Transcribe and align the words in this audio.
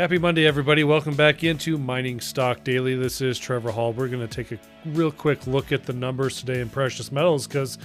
Happy 0.00 0.16
Monday, 0.16 0.46
everybody. 0.46 0.82
Welcome 0.82 1.14
back 1.14 1.44
into 1.44 1.76
Mining 1.76 2.20
Stock 2.20 2.64
Daily. 2.64 2.94
This 2.94 3.20
is 3.20 3.38
Trevor 3.38 3.70
Hall. 3.70 3.92
We're 3.92 4.08
going 4.08 4.26
to 4.26 4.34
take 4.34 4.50
a 4.50 4.58
real 4.86 5.12
quick 5.12 5.46
look 5.46 5.72
at 5.72 5.84
the 5.84 5.92
numbers 5.92 6.40
today 6.40 6.62
in 6.62 6.70
precious 6.70 7.12
metals 7.12 7.46
because, 7.46 7.76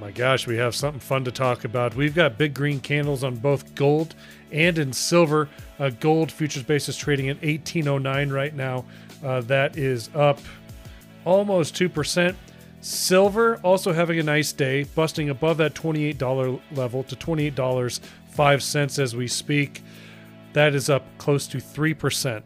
my 0.00 0.10
gosh, 0.10 0.48
we 0.48 0.56
have 0.56 0.74
something 0.74 0.98
fun 0.98 1.22
to 1.26 1.30
talk 1.30 1.62
about. 1.62 1.94
We've 1.94 2.12
got 2.12 2.38
big 2.38 2.54
green 2.54 2.80
candles 2.80 3.22
on 3.22 3.36
both 3.36 3.72
gold 3.76 4.16
and 4.50 4.78
in 4.78 4.92
silver. 4.92 5.48
Uh, 5.78 5.90
gold 5.90 6.32
futures 6.32 6.64
basis 6.64 6.96
trading 6.96 7.28
at 7.28 7.36
1809 7.36 8.30
right 8.30 8.56
now. 8.56 8.84
Uh, 9.22 9.40
that 9.42 9.76
is 9.76 10.10
up 10.16 10.40
almost 11.24 11.72
2%. 11.76 12.34
Silver 12.80 13.60
also 13.62 13.92
having 13.92 14.18
a 14.18 14.24
nice 14.24 14.52
day, 14.52 14.82
busting 14.96 15.30
above 15.30 15.58
that 15.58 15.74
$28 15.74 16.60
level 16.72 17.04
to 17.04 17.14
$28.05 17.14 18.98
as 18.98 19.14
we 19.14 19.28
speak. 19.28 19.84
That 20.52 20.74
is 20.74 20.88
up 20.88 21.04
close 21.18 21.46
to 21.48 21.58
3%. 21.58 22.42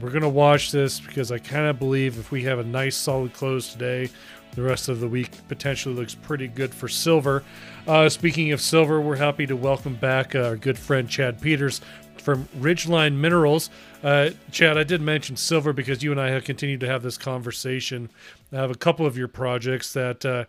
We're 0.00 0.10
going 0.10 0.22
to 0.22 0.28
watch 0.28 0.72
this 0.72 1.00
because 1.00 1.32
I 1.32 1.38
kind 1.38 1.66
of 1.66 1.78
believe 1.78 2.18
if 2.18 2.30
we 2.30 2.42
have 2.44 2.58
a 2.58 2.64
nice 2.64 2.96
solid 2.96 3.32
close 3.32 3.72
today, 3.72 4.10
the 4.54 4.62
rest 4.62 4.88
of 4.88 5.00
the 5.00 5.08
week 5.08 5.30
potentially 5.48 5.94
looks 5.94 6.14
pretty 6.14 6.48
good 6.48 6.74
for 6.74 6.88
silver. 6.88 7.42
Uh, 7.86 8.08
speaking 8.08 8.52
of 8.52 8.60
silver, 8.60 9.00
we're 9.00 9.16
happy 9.16 9.46
to 9.46 9.56
welcome 9.56 9.94
back 9.94 10.34
uh, 10.34 10.40
our 10.40 10.56
good 10.56 10.78
friend 10.78 11.08
Chad 11.08 11.40
Peters 11.40 11.80
from 12.18 12.48
Ridgeline 12.58 13.14
Minerals. 13.14 13.70
Uh, 14.02 14.30
Chad, 14.50 14.76
I 14.76 14.82
did 14.82 15.00
mention 15.00 15.36
silver 15.36 15.72
because 15.72 16.02
you 16.02 16.10
and 16.10 16.20
I 16.20 16.30
have 16.30 16.44
continued 16.44 16.80
to 16.80 16.86
have 16.86 17.02
this 17.02 17.16
conversation. 17.16 18.10
I 18.52 18.56
have 18.56 18.70
a 18.70 18.76
couple 18.76 19.06
of 19.06 19.16
your 19.16 19.28
projects 19.28 19.92
that 19.92 20.24
uh, 20.24 20.44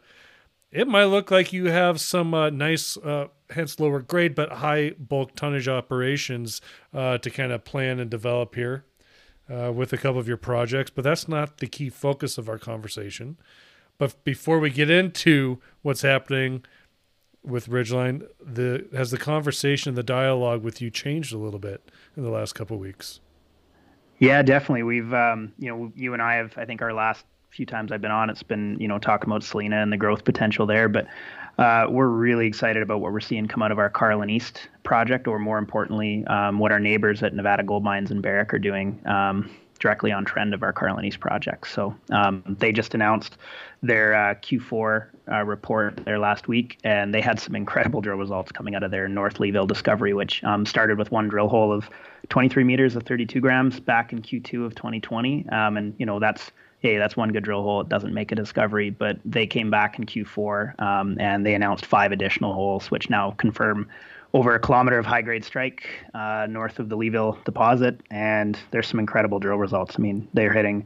it 0.77 0.87
might 0.87 1.05
look 1.05 1.31
like 1.31 1.51
you 1.51 1.65
have 1.65 1.99
some 1.99 2.35
uh, 2.35 2.51
nice, 2.51 2.97
uh, 2.97 3.29
hence 3.49 3.79
lower 3.79 3.99
grade, 3.99 4.35
but 4.35 4.51
high 4.53 4.91
bulk 4.91 5.35
tonnage 5.35 5.67
operations 5.67 6.61
uh, 6.93 7.17
to 7.17 7.31
kind 7.31 7.51
of 7.51 7.65
plan 7.65 7.99
and 7.99 8.11
develop 8.11 8.53
here 8.53 8.85
uh, 9.51 9.71
with 9.73 9.91
a 9.91 9.97
couple 9.97 10.19
of 10.19 10.27
your 10.27 10.37
projects. 10.37 10.91
But 10.91 11.03
that's 11.03 11.27
not 11.27 11.57
the 11.57 11.65
key 11.65 11.89
focus 11.89 12.37
of 12.37 12.47
our 12.47 12.59
conversation. 12.59 13.37
But 13.97 14.23
before 14.23 14.59
we 14.59 14.69
get 14.69 14.91
into 14.91 15.57
what's 15.81 16.03
happening 16.03 16.63
with 17.43 17.69
Ridgeline, 17.69 18.27
the 18.39 18.85
has 18.93 19.09
the 19.09 19.17
conversation, 19.17 19.95
the 19.95 20.03
dialogue 20.03 20.61
with 20.61 20.79
you 20.79 20.91
changed 20.91 21.33
a 21.33 21.39
little 21.39 21.59
bit 21.59 21.89
in 22.15 22.21
the 22.21 22.29
last 22.29 22.53
couple 22.53 22.75
of 22.75 22.81
weeks? 22.81 23.19
Yeah, 24.19 24.43
definitely. 24.43 24.83
We've, 24.83 25.11
um, 25.11 25.53
you 25.57 25.69
know, 25.69 25.91
you 25.95 26.13
and 26.13 26.21
I 26.21 26.35
have, 26.35 26.55
I 26.55 26.65
think, 26.65 26.83
our 26.83 26.93
last 26.93 27.25
few 27.49 27.65
times 27.65 27.91
I've 27.91 28.01
been 28.01 28.11
on, 28.11 28.29
it's 28.29 28.43
been 28.43 28.77
you 28.79 28.87
know 28.87 28.99
talking 28.99 29.29
about 29.29 29.43
Selena 29.43 29.81
and 29.81 29.91
the 29.91 29.97
growth 29.97 30.23
potential 30.23 30.65
there. 30.65 30.89
But 30.89 31.07
uh, 31.57 31.87
we're 31.89 32.07
really 32.07 32.47
excited 32.47 32.83
about 32.83 33.01
what 33.01 33.11
we're 33.11 33.19
seeing 33.19 33.47
come 33.47 33.63
out 33.63 33.71
of 33.71 33.79
our 33.79 33.89
Carlin 33.89 34.29
East 34.29 34.69
project, 34.83 35.27
or 35.27 35.39
more 35.39 35.57
importantly, 35.57 36.25
um, 36.27 36.59
what 36.59 36.71
our 36.71 36.79
neighbors 36.79 37.23
at 37.23 37.33
Nevada 37.33 37.63
Gold 37.63 37.83
Mines 37.83 38.11
and 38.11 38.21
Barrick 38.21 38.53
are 38.53 38.59
doing. 38.59 39.01
Um, 39.05 39.49
directly 39.79 40.11
on 40.11 40.25
trend 40.25 40.53
of 40.53 40.63
our 40.63 40.73
Carlin 40.73 41.05
East 41.05 41.19
project. 41.19 41.67
So 41.67 41.95
um, 42.11 42.43
they 42.59 42.71
just 42.71 42.93
announced 42.95 43.37
their 43.83 44.13
uh, 44.13 44.33
Q4 44.35 45.07
uh, 45.31 45.43
report 45.43 46.03
there 46.05 46.19
last 46.19 46.47
week, 46.47 46.79
and 46.83 47.13
they 47.13 47.21
had 47.21 47.39
some 47.39 47.55
incredible 47.55 48.01
drill 48.01 48.17
results 48.17 48.51
coming 48.51 48.75
out 48.75 48.83
of 48.83 48.91
their 48.91 49.07
North 49.07 49.35
Leeville 49.35 49.67
discovery, 49.67 50.13
which 50.13 50.43
um, 50.43 50.65
started 50.65 50.97
with 50.97 51.11
one 51.11 51.27
drill 51.27 51.47
hole 51.47 51.71
of 51.71 51.89
23 52.29 52.63
meters 52.63 52.95
of 52.95 53.03
32 53.03 53.39
grams 53.39 53.79
back 53.79 54.11
in 54.11 54.21
Q2 54.21 54.65
of 54.65 54.75
2020. 54.75 55.47
Um, 55.49 55.77
and 55.77 55.93
you 55.97 56.05
know 56.05 56.19
that's 56.19 56.51
hey, 56.79 56.97
that's 56.97 57.17
one 57.17 57.29
good 57.29 57.43
drill 57.43 57.63
hole. 57.63 57.81
It 57.81 57.89
doesn't 57.89 58.13
make 58.13 58.31
a 58.31 58.35
discovery, 58.35 58.89
but 58.89 59.17
they 59.25 59.47
came 59.47 59.69
back 59.69 59.97
in 59.97 60.05
Q4 60.05 60.79
um, 60.79 61.17
and 61.19 61.45
they 61.45 61.53
announced 61.53 61.85
five 61.85 62.11
additional 62.11 62.53
holes, 62.53 62.91
which 62.91 63.09
now 63.09 63.31
confirm 63.31 63.89
over 64.33 64.53
a 64.53 64.59
kilometer 64.59 64.99
of 64.99 65.05
high 65.05 65.21
grade 65.21 65.43
strike 65.43 65.87
uh, 66.13 66.45
north 66.49 66.79
of 66.79 66.89
the 66.89 66.97
Leeville 66.97 67.43
deposit. 67.45 68.01
And 68.11 68.57
there's 68.71 68.87
some 68.87 68.99
incredible 68.99 69.39
drill 69.39 69.57
results. 69.57 69.95
I 69.97 70.01
mean, 70.01 70.27
they're 70.33 70.53
hitting 70.53 70.85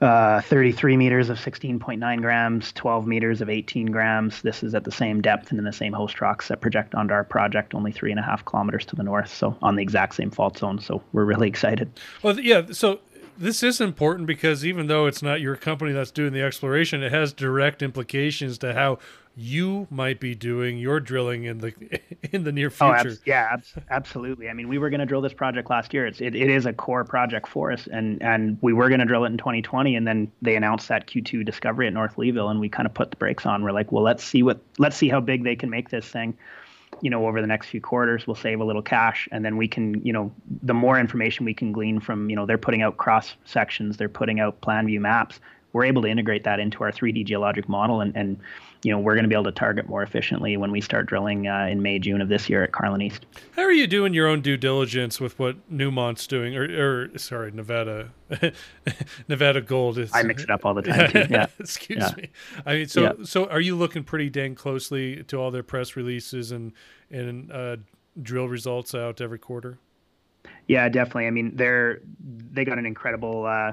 uh, 0.00 0.40
33 0.42 0.96
meters 0.96 1.30
of 1.30 1.38
16.9 1.38 2.20
grams, 2.20 2.72
12 2.72 3.06
meters 3.06 3.40
of 3.40 3.48
18 3.48 3.86
grams. 3.86 4.42
This 4.42 4.62
is 4.62 4.74
at 4.74 4.84
the 4.84 4.92
same 4.92 5.20
depth 5.20 5.50
and 5.50 5.58
in 5.58 5.64
the 5.64 5.72
same 5.72 5.92
host 5.92 6.20
rocks 6.20 6.48
that 6.48 6.60
project 6.60 6.94
onto 6.94 7.14
our 7.14 7.24
project, 7.24 7.74
only 7.74 7.90
three 7.90 8.10
and 8.10 8.20
a 8.20 8.22
half 8.22 8.44
kilometers 8.44 8.84
to 8.86 8.96
the 8.96 9.02
north. 9.02 9.32
So 9.32 9.56
on 9.62 9.76
the 9.76 9.82
exact 9.82 10.14
same 10.14 10.30
fault 10.30 10.58
zone. 10.58 10.78
So 10.78 11.02
we're 11.12 11.24
really 11.24 11.48
excited. 11.48 11.90
Well, 12.22 12.38
yeah. 12.38 12.66
So 12.72 13.00
this 13.38 13.62
is 13.62 13.80
important 13.80 14.26
because 14.26 14.64
even 14.64 14.86
though 14.86 15.06
it's 15.06 15.22
not 15.22 15.40
your 15.40 15.56
company 15.56 15.92
that's 15.92 16.10
doing 16.10 16.32
the 16.32 16.42
exploration, 16.42 17.02
it 17.02 17.12
has 17.12 17.32
direct 17.32 17.82
implications 17.82 18.58
to 18.58 18.74
how 18.74 18.98
you 19.36 19.88
might 19.90 20.20
be 20.20 20.34
doing 20.34 20.78
your 20.78 21.00
drilling 21.00 21.44
in 21.44 21.58
the 21.58 21.72
in 22.32 22.44
the 22.44 22.52
near 22.52 22.68
oh, 22.68 22.70
future. 22.70 23.08
Oh, 23.08 23.12
ab- 23.12 23.18
yeah, 23.24 23.48
ab- 23.52 23.84
absolutely. 23.90 24.48
I 24.48 24.52
mean, 24.52 24.68
we 24.68 24.78
were 24.78 24.90
going 24.90 25.00
to 25.00 25.06
drill 25.06 25.20
this 25.20 25.32
project 25.32 25.70
last 25.70 25.92
year. 25.92 26.06
It's 26.06 26.20
it, 26.20 26.34
it 26.34 26.48
is 26.50 26.66
a 26.66 26.72
core 26.72 27.04
project 27.04 27.48
for 27.48 27.72
us, 27.72 27.88
and 27.90 28.22
and 28.22 28.58
we 28.60 28.72
were 28.72 28.88
going 28.88 29.00
to 29.00 29.06
drill 29.06 29.24
it 29.24 29.28
in 29.28 29.38
2020, 29.38 29.96
and 29.96 30.06
then 30.06 30.30
they 30.42 30.56
announced 30.56 30.88
that 30.88 31.06
Q2 31.06 31.44
discovery 31.44 31.86
at 31.86 31.92
North 31.92 32.16
Leeville, 32.16 32.50
and 32.50 32.60
we 32.60 32.68
kind 32.68 32.86
of 32.86 32.94
put 32.94 33.10
the 33.10 33.16
brakes 33.16 33.46
on. 33.46 33.62
We're 33.62 33.72
like, 33.72 33.90
well, 33.90 34.04
let's 34.04 34.22
see 34.22 34.42
what 34.42 34.60
let's 34.78 34.96
see 34.96 35.08
how 35.08 35.20
big 35.20 35.44
they 35.44 35.56
can 35.56 35.70
make 35.70 35.90
this 35.90 36.06
thing 36.06 36.36
you 37.00 37.10
know 37.10 37.26
over 37.26 37.40
the 37.40 37.46
next 37.46 37.68
few 37.68 37.80
quarters 37.80 38.26
we'll 38.26 38.34
save 38.34 38.60
a 38.60 38.64
little 38.64 38.82
cash 38.82 39.28
and 39.32 39.44
then 39.44 39.56
we 39.56 39.68
can 39.68 40.04
you 40.04 40.12
know 40.12 40.32
the 40.62 40.74
more 40.74 40.98
information 40.98 41.44
we 41.44 41.54
can 41.54 41.72
glean 41.72 42.00
from 42.00 42.28
you 42.30 42.36
know 42.36 42.46
they're 42.46 42.58
putting 42.58 42.82
out 42.82 42.96
cross 42.96 43.34
sections 43.44 43.96
they're 43.96 44.08
putting 44.08 44.40
out 44.40 44.60
plan 44.60 44.86
view 44.86 45.00
maps 45.00 45.40
we're 45.74 45.84
able 45.84 46.00
to 46.00 46.08
integrate 46.08 46.44
that 46.44 46.58
into 46.58 46.82
our 46.82 46.90
3d 46.90 47.26
geologic 47.26 47.68
model 47.68 48.00
and, 48.00 48.16
and 48.16 48.40
you 48.84 48.92
know 48.92 48.98
we're 48.98 49.14
going 49.14 49.24
to 49.24 49.28
be 49.28 49.34
able 49.34 49.44
to 49.44 49.52
target 49.52 49.88
more 49.88 50.02
efficiently 50.02 50.56
when 50.56 50.70
we 50.70 50.80
start 50.80 51.06
drilling 51.06 51.48
uh, 51.48 51.66
in 51.70 51.82
May 51.82 51.98
June 51.98 52.20
of 52.20 52.28
this 52.28 52.48
year 52.48 52.62
at 52.62 52.72
Carlin 52.72 53.02
East. 53.02 53.26
How 53.56 53.62
are 53.62 53.72
you 53.72 53.86
doing 53.86 54.14
your 54.14 54.28
own 54.28 54.40
due 54.40 54.56
diligence 54.56 55.20
with 55.20 55.38
what 55.38 55.56
Newmont's 55.72 56.26
doing, 56.26 56.56
or, 56.56 56.64
or 56.64 57.18
sorry, 57.18 57.50
Nevada, 57.50 58.12
Nevada 59.28 59.60
Gold? 59.62 59.98
Is, 59.98 60.10
I 60.14 60.22
mix 60.22 60.42
it 60.42 60.50
up 60.50 60.64
all 60.64 60.74
the 60.74 60.82
time. 60.82 61.10
Too. 61.10 61.24
Yeah, 61.30 61.46
excuse 61.58 61.98
yeah. 61.98 62.12
me. 62.16 62.28
I 62.66 62.74
mean, 62.74 62.88
so 62.88 63.02
yeah. 63.02 63.12
so 63.24 63.46
are 63.46 63.60
you 63.60 63.74
looking 63.74 64.04
pretty 64.04 64.28
dang 64.28 64.54
closely 64.54 65.24
to 65.24 65.38
all 65.38 65.50
their 65.50 65.62
press 65.62 65.96
releases 65.96 66.52
and 66.52 66.72
and 67.10 67.50
uh, 67.50 67.76
drill 68.20 68.48
results 68.48 68.94
out 68.94 69.20
every 69.20 69.38
quarter? 69.38 69.78
Yeah, 70.68 70.88
definitely. 70.90 71.26
I 71.26 71.30
mean, 71.30 71.56
they're 71.56 72.00
they 72.20 72.64
got 72.64 72.78
an 72.78 72.86
incredible 72.86 73.46
uh, 73.46 73.72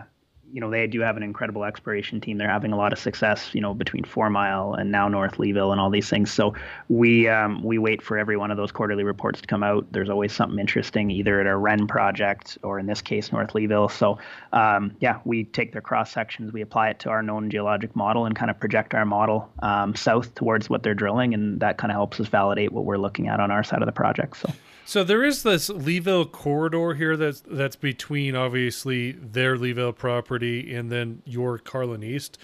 you 0.53 0.61
know, 0.61 0.69
they 0.69 0.87
do 0.87 1.01
have 1.01 1.17
an 1.17 1.23
incredible 1.23 1.63
exploration 1.63 2.21
team. 2.21 2.37
They're 2.37 2.49
having 2.49 2.71
a 2.71 2.77
lot 2.77 2.93
of 2.93 2.99
success, 2.99 3.49
you 3.53 3.61
know, 3.61 3.73
between 3.73 4.03
Four 4.03 4.29
Mile 4.29 4.73
and 4.73 4.91
now 4.91 5.07
North 5.07 5.37
Leeville 5.37 5.71
and 5.71 5.79
all 5.79 5.89
these 5.89 6.09
things. 6.09 6.31
So 6.31 6.53
we 6.89 7.27
um, 7.27 7.63
we 7.63 7.77
wait 7.77 8.01
for 8.01 8.17
every 8.17 8.37
one 8.37 8.51
of 8.51 8.57
those 8.57 8.71
quarterly 8.71 9.03
reports 9.03 9.41
to 9.41 9.47
come 9.47 9.63
out. 9.63 9.85
There's 9.91 10.09
always 10.09 10.33
something 10.33 10.59
interesting, 10.59 11.09
either 11.11 11.39
at 11.39 11.47
a 11.47 11.55
Ren 11.55 11.87
project 11.87 12.57
or 12.63 12.79
in 12.79 12.85
this 12.85 13.01
case 13.01 13.31
North 13.31 13.53
Leeville. 13.53 13.89
So 13.91 14.17
um, 14.53 14.95
yeah, 14.99 15.19
we 15.25 15.45
take 15.45 15.71
their 15.71 15.81
cross 15.81 16.11
sections, 16.11 16.51
we 16.53 16.61
apply 16.61 16.89
it 16.89 16.99
to 16.99 17.09
our 17.09 17.23
known 17.23 17.49
geologic 17.49 17.95
model, 17.95 18.25
and 18.25 18.35
kind 18.35 18.51
of 18.51 18.59
project 18.59 18.93
our 18.93 19.05
model 19.05 19.49
um, 19.59 19.95
south 19.95 20.35
towards 20.35 20.69
what 20.69 20.83
they're 20.83 20.93
drilling, 20.93 21.33
and 21.33 21.59
that 21.59 21.77
kind 21.77 21.91
of 21.91 21.95
helps 21.95 22.19
us 22.19 22.27
validate 22.27 22.71
what 22.71 22.85
we're 22.85 22.97
looking 22.97 23.27
at 23.27 23.39
on 23.39 23.51
our 23.51 23.63
side 23.63 23.81
of 23.81 23.85
the 23.85 23.91
project. 23.91 24.37
So. 24.37 24.51
So 24.91 25.05
there 25.05 25.23
is 25.23 25.43
this 25.43 25.69
Leeville 25.69 26.29
corridor 26.29 26.95
here 26.95 27.15
that's 27.15 27.41
that's 27.47 27.77
between 27.77 28.35
obviously 28.35 29.13
their 29.13 29.55
Leeville 29.55 29.95
property 29.95 30.40
and 30.41 30.91
then 30.91 31.21
your 31.25 31.57
Carlin 31.57 32.03
East. 32.03 32.37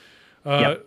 Uh, 0.45 0.59
yep. 0.61 0.85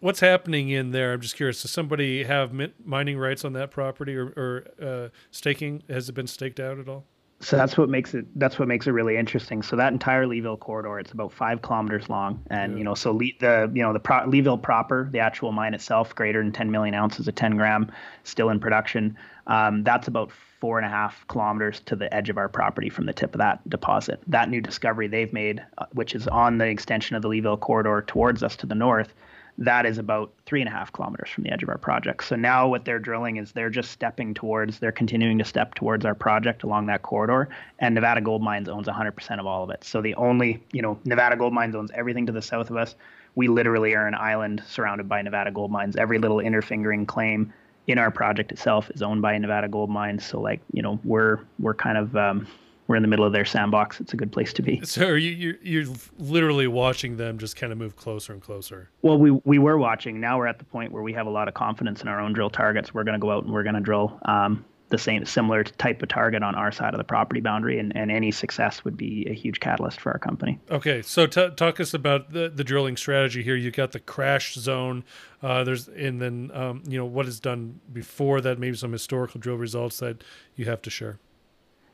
What's 0.00 0.20
happening 0.20 0.70
in 0.70 0.90
there? 0.90 1.12
I'm 1.12 1.20
just 1.20 1.36
curious. 1.36 1.62
Does 1.62 1.70
somebody 1.70 2.24
have 2.24 2.52
mining 2.84 3.18
rights 3.18 3.44
on 3.44 3.52
that 3.52 3.70
property 3.70 4.16
or, 4.16 4.26
or 4.36 4.64
uh, 4.82 5.08
staking? 5.30 5.84
Has 5.88 6.08
it 6.08 6.12
been 6.12 6.26
staked 6.26 6.58
out 6.58 6.78
at 6.80 6.88
all? 6.88 7.04
So 7.42 7.56
that's 7.56 7.76
what 7.76 7.88
makes 7.88 8.14
it 8.14 8.24
that's 8.38 8.58
what 8.58 8.68
makes 8.68 8.86
it 8.86 8.92
really 8.92 9.16
interesting. 9.16 9.62
So 9.62 9.74
that 9.74 9.92
entire 9.92 10.26
Leeville 10.26 10.60
corridor, 10.60 11.00
it's 11.00 11.10
about 11.10 11.32
five 11.32 11.60
kilometers 11.60 12.08
long, 12.08 12.40
and 12.50 12.72
yeah. 12.72 12.78
you 12.78 12.84
know, 12.84 12.94
so 12.94 13.10
Le- 13.10 13.32
the 13.40 13.70
you 13.74 13.82
know 13.82 13.92
the 13.92 13.98
Pro- 13.98 14.26
Leeville 14.28 14.62
proper, 14.62 15.08
the 15.10 15.18
actual 15.18 15.50
mine 15.50 15.74
itself, 15.74 16.14
greater 16.14 16.40
than 16.40 16.52
10 16.52 16.70
million 16.70 16.94
ounces 16.94 17.26
of 17.26 17.34
10 17.34 17.56
gram, 17.56 17.90
still 18.22 18.50
in 18.50 18.60
production. 18.60 19.16
Um, 19.48 19.82
that's 19.82 20.06
about 20.06 20.30
four 20.62 20.78
and 20.78 20.86
a 20.86 20.88
half 20.88 21.26
kilometers 21.26 21.80
to 21.80 21.96
the 21.96 22.14
edge 22.14 22.30
of 22.30 22.38
our 22.38 22.48
property 22.48 22.88
from 22.88 23.04
the 23.04 23.12
tip 23.12 23.34
of 23.34 23.40
that 23.40 23.68
deposit. 23.68 24.22
That 24.28 24.48
new 24.48 24.60
discovery 24.60 25.08
they've 25.08 25.32
made, 25.32 25.60
uh, 25.76 25.86
which 25.90 26.14
is 26.14 26.28
on 26.28 26.58
the 26.58 26.66
extension 26.66 27.16
of 27.16 27.22
the 27.22 27.28
Leeville 27.28 27.58
corridor 27.58 28.04
towards 28.06 28.44
us 28.44 28.54
to 28.58 28.66
the 28.66 28.76
north, 28.76 29.12
that 29.58 29.86
is 29.86 29.98
about 29.98 30.32
three 30.46 30.60
and 30.60 30.68
a 30.68 30.70
half 30.70 30.92
kilometers 30.92 31.30
from 31.30 31.42
the 31.42 31.50
edge 31.50 31.64
of 31.64 31.68
our 31.68 31.78
project. 31.78 32.22
So 32.22 32.36
now 32.36 32.68
what 32.68 32.84
they're 32.84 33.00
drilling 33.00 33.38
is 33.38 33.50
they're 33.50 33.70
just 33.70 33.90
stepping 33.90 34.34
towards, 34.34 34.78
they're 34.78 34.92
continuing 34.92 35.36
to 35.38 35.44
step 35.44 35.74
towards 35.74 36.04
our 36.04 36.14
project 36.14 36.62
along 36.62 36.86
that 36.86 37.02
corridor. 37.02 37.48
And 37.80 37.96
Nevada 37.96 38.20
Gold 38.20 38.40
Mines 38.40 38.68
owns 38.68 38.86
100% 38.86 39.40
of 39.40 39.46
all 39.46 39.64
of 39.64 39.70
it. 39.70 39.82
So 39.82 40.00
the 40.00 40.14
only, 40.14 40.62
you 40.70 40.80
know, 40.80 40.96
Nevada 41.04 41.36
Gold 41.36 41.52
Mines 41.52 41.74
owns 41.74 41.90
everything 41.92 42.26
to 42.26 42.32
the 42.32 42.40
south 42.40 42.70
of 42.70 42.76
us. 42.76 42.94
We 43.34 43.48
literally 43.48 43.96
are 43.96 44.06
an 44.06 44.14
island 44.14 44.62
surrounded 44.68 45.08
by 45.08 45.22
Nevada 45.22 45.50
Gold 45.50 45.72
Mines. 45.72 45.96
Every 45.96 46.18
little 46.18 46.38
interfingering 46.38 47.04
claim 47.04 47.52
in 47.86 47.98
our 47.98 48.10
project 48.10 48.52
itself 48.52 48.90
is 48.90 49.02
owned 49.02 49.22
by 49.22 49.36
Nevada 49.38 49.68
Gold 49.68 49.90
Mines. 49.90 50.24
So 50.24 50.40
like, 50.40 50.60
you 50.72 50.82
know, 50.82 50.98
we're 51.04 51.40
we're 51.58 51.74
kind 51.74 51.98
of 51.98 52.16
um, 52.16 52.46
we're 52.86 52.96
in 52.96 53.02
the 53.02 53.08
middle 53.08 53.24
of 53.24 53.32
their 53.32 53.44
sandbox. 53.44 54.00
It's 54.00 54.12
a 54.12 54.16
good 54.16 54.32
place 54.32 54.52
to 54.54 54.62
be. 54.62 54.80
So 54.84 55.06
are 55.06 55.16
you 55.16 55.30
you're, 55.30 55.56
you're 55.62 55.94
literally 56.18 56.66
watching 56.66 57.16
them 57.16 57.38
just 57.38 57.56
kind 57.56 57.72
of 57.72 57.78
move 57.78 57.96
closer 57.96 58.32
and 58.32 58.42
closer. 58.42 58.90
Well, 59.02 59.18
we 59.18 59.30
we 59.30 59.58
were 59.58 59.78
watching. 59.78 60.20
Now 60.20 60.38
we're 60.38 60.46
at 60.46 60.58
the 60.58 60.64
point 60.64 60.92
where 60.92 61.02
we 61.02 61.12
have 61.14 61.26
a 61.26 61.30
lot 61.30 61.48
of 61.48 61.54
confidence 61.54 62.02
in 62.02 62.08
our 62.08 62.20
own 62.20 62.32
drill 62.32 62.50
targets. 62.50 62.92
We're 62.92 63.04
going 63.04 63.18
to 63.18 63.24
go 63.24 63.30
out 63.30 63.44
and 63.44 63.52
we're 63.52 63.62
going 63.62 63.74
to 63.74 63.80
drill 63.80 64.18
um, 64.26 64.64
the 64.92 64.98
same 64.98 65.24
similar 65.24 65.64
type 65.64 66.02
of 66.02 66.08
target 66.10 66.42
on 66.42 66.54
our 66.54 66.70
side 66.70 66.92
of 66.92 66.98
the 66.98 67.04
property 67.04 67.40
boundary, 67.40 67.78
and, 67.78 67.96
and 67.96 68.10
any 68.10 68.30
success 68.30 68.84
would 68.84 68.96
be 68.96 69.26
a 69.28 69.32
huge 69.32 69.58
catalyst 69.58 69.98
for 69.98 70.12
our 70.12 70.18
company. 70.18 70.60
Okay, 70.70 71.00
so 71.00 71.26
t- 71.26 71.48
talk 71.56 71.80
us 71.80 71.94
about 71.94 72.30
the, 72.30 72.50
the 72.50 72.62
drilling 72.62 72.98
strategy 72.98 73.42
here. 73.42 73.56
You 73.56 73.70
got 73.70 73.92
the 73.92 74.00
crash 74.00 74.54
zone. 74.54 75.02
Uh, 75.42 75.64
there's 75.64 75.88
and 75.88 76.20
then 76.20 76.50
um, 76.52 76.82
you 76.86 76.98
know 76.98 77.06
what 77.06 77.26
is 77.26 77.40
done 77.40 77.80
before 77.92 78.42
that. 78.42 78.58
Maybe 78.58 78.76
some 78.76 78.92
historical 78.92 79.40
drill 79.40 79.56
results 79.56 79.98
that 80.00 80.22
you 80.54 80.66
have 80.66 80.82
to 80.82 80.90
share. 80.90 81.18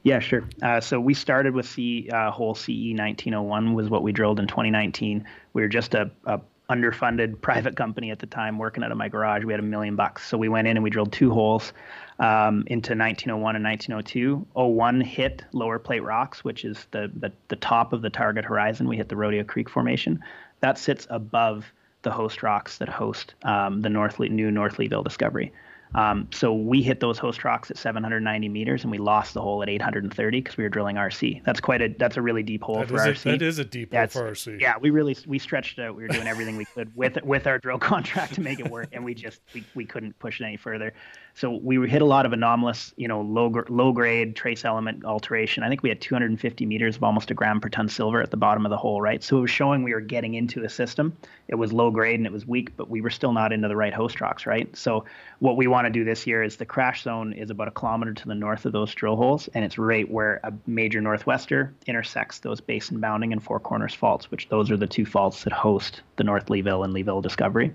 Yeah, 0.03 0.19
sure. 0.19 0.49
Uh, 0.61 0.81
so 0.81 1.01
we 1.01 1.15
started 1.15 1.55
with 1.55 1.73
the 1.77 2.11
uh, 2.13 2.31
hole 2.31 2.55
CE 2.55 2.95
1901 2.95 3.75
was 3.75 3.89
what 3.89 4.03
we 4.03 4.13
drilled 4.13 4.41
in 4.41 4.47
2019. 4.47 5.25
We 5.53 5.63
were 5.63 5.69
just 5.69 5.95
a, 5.95 6.11
a 6.25 6.41
underfunded 6.69 7.41
private 7.41 7.77
company 7.77 8.11
at 8.11 8.19
the 8.19 8.27
time 8.27 8.59
working 8.59 8.85
out 8.85 8.93
of 8.93 8.99
my 8.99 9.09
garage. 9.09 9.45
We 9.45 9.53
had 9.53 9.61
a 9.61 9.65
million 9.65 9.97
bucks. 9.97 10.27
So 10.27 10.37
we 10.37 10.49
went 10.49 10.69
in 10.69 10.77
and 10.77 10.85
we 10.85 10.91
drilled 10.91 11.13
two 11.13 11.31
holes 11.31 11.73
um, 12.19 12.65
into 12.67 12.95
1901 12.95 13.57
and 13.57 13.65
1902. 13.65 14.47
01 14.53 15.01
hit 15.01 15.45
lower 15.53 15.79
plate 15.79 16.03
rocks, 16.03 16.45
which 16.45 16.65
is 16.65 16.87
the, 16.91 17.11
the, 17.17 17.33
the 17.49 17.57
top 17.57 17.93
of 17.93 18.03
the 18.03 18.11
target 18.11 18.45
horizon. 18.45 18.87
We 18.87 18.99
hit 18.99 19.09
the 19.09 19.17
Rodeo 19.17 19.45
Creek 19.45 19.71
Formation. 19.71 20.21
That 20.61 20.77
sits 20.77 21.07
above 21.09 21.73
the 22.03 22.11
host 22.11 22.43
rocks 22.43 22.79
that 22.79 22.89
host 22.89 23.35
um, 23.43 23.83
the 23.83 23.89
North 23.89 24.21
new 24.21 24.51
North 24.51 24.77
Leeville 24.77 25.05
discovery. 25.05 25.53
Um, 25.95 26.29
so 26.33 26.53
we 26.53 26.83
hit 26.83 27.01
those 27.01 27.19
host 27.19 27.45
rocks 27.45 27.71
at 27.71 27.79
790 27.79 28.49
meters, 28.49 28.83
and 28.83 28.91
we 28.91 28.99
lost 28.99 29.35
the 29.35 29.41
hole 29.41 29.63
at 29.63 29.69
830 29.69 30.41
because 30.41 30.57
we 30.57 30.65
were 30.65 30.69
drilling 30.69 30.97
RC. 30.97 31.43
That's 31.45 31.61
quite 31.61 31.81
a 31.83 31.89
that's 31.99 32.17
a 32.17 32.23
really 32.23 32.43
deep 32.43 32.63
hole 32.63 32.81
that 32.81 32.89
for 32.89 32.97
RC. 32.97 33.27
A, 33.27 33.31
that 33.33 33.43
is 33.43 33.59
a 33.59 33.65
deep 33.65 33.95
hole 33.95 34.07
for 34.07 34.33
RC. 34.33 34.61
Yeah, 34.61 34.75
we 34.79 34.91
really 34.91 35.17
we 35.27 35.39
stretched 35.39 35.79
it 35.79 35.83
out. 35.83 35.97
We 35.97 36.03
were 36.03 36.09
doing 36.09 36.27
everything 36.27 36.57
we 36.57 36.67
could 36.67 36.95
with 36.95 37.23
with 37.23 37.47
our 37.47 37.59
drill 37.59 37.79
contract 37.79 38.35
to 38.35 38.41
make 38.41 38.61
it 38.61 38.71
work, 38.71 38.89
and 38.93 39.05
we 39.05 39.15
just 39.15 39.41
we, 39.55 39.65
we 39.75 39.85
couldn't 39.85 40.19
push 40.19 40.41
it 40.41 40.45
any 40.45 40.57
further. 40.57 40.93
So 41.39 41.53
we 41.63 41.89
hit 41.89 42.03
a 42.03 42.05
lot 42.05 42.27
of 42.27 42.33
anomalous, 42.33 42.93
you 42.97 43.07
know, 43.07 43.21
low 43.21 43.55
low 43.69 43.93
grade 43.93 44.35
trace 44.35 44.65
element 44.65 45.05
alteration. 45.05 45.63
I 45.63 45.69
think 45.69 45.85
we 45.85 45.89
had 45.89 46.01
250 46.01 46.67
meters 46.67 46.97
of 46.97 47.05
almost 47.05 47.31
a 47.31 47.35
gram 47.35 47.61
per 47.61 47.69
ton 47.69 47.89
silver 47.89 48.21
at 48.21 48.33
the 48.33 48.37
bottom 48.37 48.67
of 48.67 48.71
the 48.71 48.77
hole, 48.77 49.01
right? 49.01 49.23
So 49.23 49.39
it 49.39 49.43
was 49.43 49.51
showing 49.53 49.85
we 49.85 49.95
were 49.95 50.01
getting 50.01 50.35
into 50.35 50.65
a 50.65 50.69
system. 50.69 51.17
It 51.47 51.55
was 51.55 51.73
low 51.73 51.93
grade 51.93 52.19
and 52.19 52.27
it 52.27 52.33
was 52.33 52.45
weak, 52.45 52.77
but 52.77 52.91
we 52.91 53.01
were 53.01 53.11
still 53.11 53.33
not 53.33 53.53
into 53.53 53.69
the 53.69 53.77
right 53.77 53.95
host 53.95 54.21
rocks, 54.21 54.47
right? 54.47 54.77
So 54.77 55.05
what 55.39 55.57
we 55.57 55.69
want 55.69 55.87
to 55.87 55.93
do 55.93 56.03
this 56.03 56.27
year 56.27 56.43
is 56.43 56.57
the 56.57 56.67
crash 56.67 57.05
zone 57.05 57.33
is 57.33 57.51
about 57.51 57.69
a 57.69 57.71
kilometer 57.71 58.15
to 58.15 58.27
the 58.27 58.35
north 58.35 58.67
of 58.67 58.73
those 58.73 58.93
drill 58.93 59.15
holes, 59.15 59.49
and 59.55 59.65
it's 59.65 59.79
right 59.79 60.11
where 60.11 60.41
a 60.43 60.53
major 60.67 61.01
northwester 61.01 61.71
intersects 61.87 62.41
those 62.41 62.61
basin 62.61 62.99
bounding 62.99 63.33
and 63.33 63.45
four 63.45 63.61
corners 63.61 63.95
faults, 63.95 64.29
which 64.33 64.49
those 64.49 64.73
are 64.73 64.77
the 64.77 64.89
two 64.89 65.07
faults 65.07 65.45
that 65.45 65.53
host 65.53 66.03
the 66.17 66.25
North 66.25 66.47
Leeville 66.47 66.85
and 66.85 66.93
Leeville 66.93 67.23
discovery. 67.23 67.73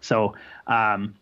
So 0.00 0.34
um, 0.66 1.14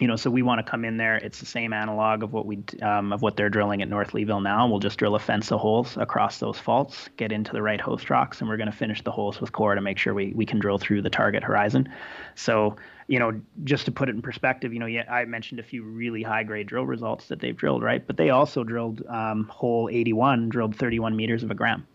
you 0.00 0.08
know, 0.08 0.16
so 0.16 0.30
we 0.30 0.42
want 0.42 0.58
to 0.64 0.68
come 0.68 0.84
in 0.84 0.96
there. 0.96 1.16
It's 1.16 1.38
the 1.38 1.46
same 1.46 1.72
analog 1.72 2.22
of 2.22 2.32
what 2.32 2.46
we 2.46 2.64
um, 2.80 3.12
of 3.12 3.22
what 3.22 3.36
they're 3.36 3.50
drilling 3.50 3.82
at 3.82 3.88
North 3.88 4.12
Leeville 4.12 4.42
now. 4.42 4.66
We'll 4.66 4.80
just 4.80 4.98
drill 4.98 5.14
a 5.14 5.20
fence 5.20 5.52
of 5.52 5.60
holes 5.60 5.96
across 5.96 6.38
those 6.38 6.58
faults, 6.58 7.08
get 7.16 7.30
into 7.30 7.52
the 7.52 7.62
right 7.62 7.80
host 7.80 8.08
rocks, 8.10 8.40
and 8.40 8.48
we're 8.48 8.56
going 8.56 8.70
to 8.70 8.76
finish 8.76 9.02
the 9.02 9.12
holes 9.12 9.40
with 9.40 9.52
core 9.52 9.74
to 9.74 9.80
make 9.80 9.98
sure 9.98 10.14
we, 10.14 10.32
we 10.34 10.46
can 10.46 10.58
drill 10.58 10.78
through 10.78 11.02
the 11.02 11.10
target 11.10 11.44
horizon. 11.44 11.88
So, 12.34 12.76
you 13.06 13.18
know, 13.18 13.40
just 13.64 13.84
to 13.84 13.92
put 13.92 14.08
it 14.08 14.14
in 14.14 14.22
perspective, 14.22 14.72
you 14.72 14.80
know, 14.80 14.86
yeah, 14.86 15.04
I 15.08 15.24
mentioned 15.26 15.60
a 15.60 15.62
few 15.62 15.84
really 15.84 16.22
high 16.22 16.42
grade 16.42 16.66
drill 16.66 16.86
results 16.86 17.28
that 17.28 17.40
they've 17.40 17.56
drilled, 17.56 17.82
right? 17.82 18.04
But 18.04 18.16
they 18.16 18.30
also 18.30 18.64
drilled 18.64 19.06
um, 19.08 19.44
hole 19.52 19.90
81, 19.92 20.48
drilled 20.48 20.74
31 20.74 21.14
meters 21.14 21.42
of 21.42 21.50
a 21.50 21.54
gram, 21.54 21.86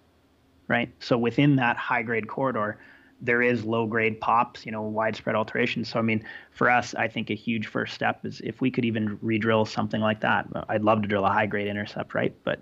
right? 0.68 0.94
So 1.00 1.18
within 1.18 1.56
that 1.58 1.78
high 1.78 2.04
grade 2.04 2.28
corridor 2.28 2.78
there 3.22 3.42
is 3.42 3.64
low 3.64 3.86
grade 3.88 4.20
pops, 4.22 4.66
you 4.66 4.72
know, 4.72 4.82
widespread 4.82 5.36
alteration. 5.36 5.84
So 5.84 6.00
I 6.00 6.02
mean, 6.02 6.24
for 6.52 6.70
us, 6.70 6.94
I 6.96 7.08
think 7.08 7.30
a 7.30 7.36
huge 7.36 7.68
first 7.68 7.94
step 7.94 8.26
is 8.26 8.42
if 8.44 8.62
we 8.62 8.70
could 8.70 8.86
even 8.86 9.18
re-drill 9.22 9.66
something 9.66 10.02
like 10.02 10.22
that. 10.22 10.48
I'd 10.70 10.84
love 10.84 11.02
to 11.02 11.08
drill 11.08 11.26
a 11.26 11.32
high 11.32 11.48
grade 11.48 11.68
intercept, 11.68 12.14
right? 12.14 12.36
But 12.44 12.62